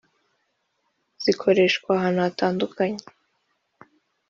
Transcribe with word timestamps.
zikoreshwa 1.23 1.89
ahantu 1.95 2.19
hatandukanye 2.27 3.01